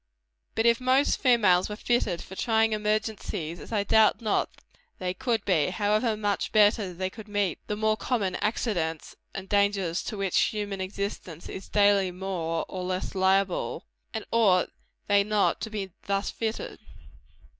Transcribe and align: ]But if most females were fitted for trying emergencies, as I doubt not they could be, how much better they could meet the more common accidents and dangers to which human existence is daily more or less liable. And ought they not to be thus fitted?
]But 0.55 0.65
if 0.65 0.81
most 0.81 1.19
females 1.21 1.69
were 1.69 1.75
fitted 1.75 2.23
for 2.23 2.35
trying 2.35 2.73
emergencies, 2.73 3.59
as 3.59 3.71
I 3.71 3.83
doubt 3.83 4.19
not 4.19 4.49
they 4.97 5.13
could 5.13 5.45
be, 5.45 5.67
how 5.67 6.15
much 6.15 6.51
better 6.51 6.91
they 6.91 7.11
could 7.11 7.27
meet 7.27 7.59
the 7.67 7.75
more 7.75 7.95
common 7.95 8.33
accidents 8.37 9.15
and 9.35 9.47
dangers 9.47 10.01
to 10.05 10.17
which 10.17 10.39
human 10.45 10.81
existence 10.81 11.47
is 11.47 11.69
daily 11.69 12.09
more 12.09 12.65
or 12.67 12.81
less 12.83 13.13
liable. 13.13 13.85
And 14.11 14.25
ought 14.31 14.71
they 15.05 15.23
not 15.23 15.61
to 15.61 15.69
be 15.69 15.91
thus 16.07 16.31
fitted? 16.31 16.79